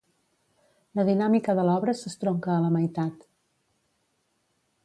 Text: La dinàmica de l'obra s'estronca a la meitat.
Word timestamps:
La 0.99 1.05
dinàmica 1.09 1.55
de 1.59 1.67
l'obra 1.69 1.95
s'estronca 1.99 2.57
a 2.57 2.59
la 2.67 2.73
meitat. 2.77 3.23